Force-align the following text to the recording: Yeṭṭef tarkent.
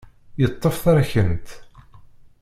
Yeṭṭef 0.41 0.75
tarkent. 0.83 1.47